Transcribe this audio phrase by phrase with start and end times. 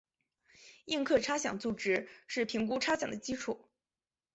[0.85, 3.61] 应课差饷租值是评估差饷的基础。